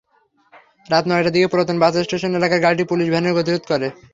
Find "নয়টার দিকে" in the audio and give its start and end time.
1.07-1.47